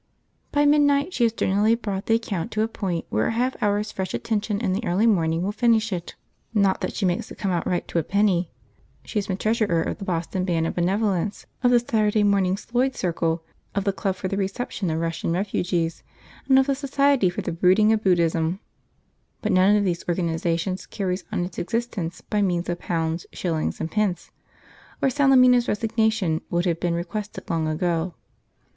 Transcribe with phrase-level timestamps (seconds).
[0.51, 3.91] By midnight she has generally brought the account to a point where a half hour's
[3.91, 6.15] fresh attention in the early morning will finish it.
[6.55, 8.49] Not that she makes it come out right to a penny.
[9.05, 12.95] She has been treasurer of the Boston Band of Benevolence, of the Saturday Morning Sloyd
[12.95, 13.43] Circle,
[13.75, 16.01] of the Club for the Reception of Russian Refugees,
[16.49, 18.59] and of the Society for the Brooding of Buddhism;
[19.43, 23.91] but none of these organisations carries on its existence by means of pounds, shillings, and
[23.91, 24.31] pence,
[24.99, 28.15] or Salemina's resignation would have been requested long ago.